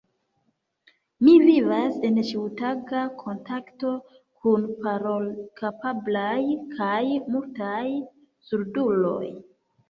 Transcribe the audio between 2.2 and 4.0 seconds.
ĉiutaga kontakto